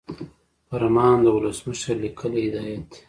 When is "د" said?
1.23-1.27